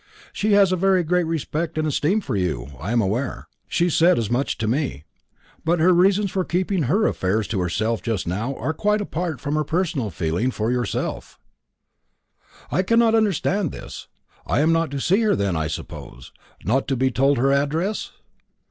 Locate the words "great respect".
1.03-1.77